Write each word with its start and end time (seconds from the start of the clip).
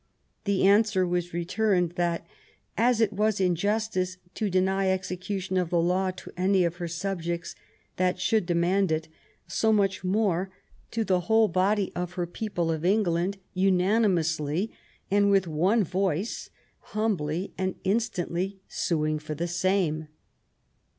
The 0.45 0.63
answer 0.63 1.05
was 1.05 1.31
returned 1.31 1.91
that 1.91 2.25
"as 2.75 3.01
it 3.01 3.13
was 3.13 3.39
injustice 3.39 4.17
to 4.33 4.49
deny 4.49 4.89
execution 4.89 5.57
of 5.57 5.69
the 5.69 5.79
law 5.79 6.09
to 6.09 6.31
any 6.35 6.63
of 6.63 6.77
her 6.77 6.87
subjects 6.87 7.53
that 7.97 8.19
should 8.19 8.47
demand 8.47 8.91
it 8.91 9.09
so 9.45 9.71
much 9.71 10.03
more 10.03 10.49
to 10.89 11.03
the 11.05 11.19
whole 11.29 11.47
body 11.47 11.91
of 11.95 12.13
her 12.13 12.25
people 12.25 12.71
of 12.71 12.83
England, 12.83 13.37
unanimously 13.53 14.71
and 15.11 15.29
with 15.29 15.45
one 15.47 15.83
voice 15.83 16.49
humbly 16.97 17.53
and 17.55 17.75
instantly 17.83 18.59
suing 18.67 19.19
for 19.19 19.35
the 19.35 19.47
same". 19.47 20.07